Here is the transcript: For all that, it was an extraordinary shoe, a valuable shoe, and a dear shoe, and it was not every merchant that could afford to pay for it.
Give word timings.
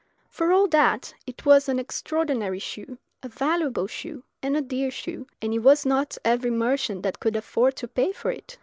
For 0.31 0.51
all 0.51 0.67
that, 0.69 1.13
it 1.27 1.45
was 1.45 1.69
an 1.69 1.77
extraordinary 1.77 2.57
shoe, 2.57 2.97
a 3.21 3.27
valuable 3.29 3.85
shoe, 3.85 4.23
and 4.41 4.57
a 4.57 4.61
dear 4.63 4.89
shoe, 4.89 5.27
and 5.43 5.53
it 5.53 5.59
was 5.59 5.85
not 5.85 6.17
every 6.25 6.49
merchant 6.49 7.03
that 7.03 7.19
could 7.19 7.35
afford 7.35 7.75
to 7.75 7.87
pay 7.87 8.11
for 8.11 8.31
it. 8.31 8.57